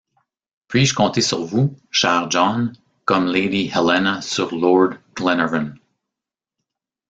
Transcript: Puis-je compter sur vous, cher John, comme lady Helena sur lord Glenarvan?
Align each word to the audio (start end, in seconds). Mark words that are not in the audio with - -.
Puis-je 0.67 0.95
compter 0.95 1.21
sur 1.21 1.43
vous, 1.43 1.77
cher 1.91 2.25
John, 2.31 2.73
comme 3.05 3.27
lady 3.27 3.69
Helena 3.71 4.19
sur 4.23 4.51
lord 4.55 4.95
Glenarvan? 5.15 5.75